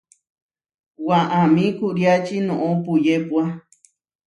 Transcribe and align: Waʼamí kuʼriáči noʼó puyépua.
Waʼamí 1.07 1.63
kuʼriáči 1.77 2.37
noʼó 2.47 2.67
puyépua. 2.83 3.43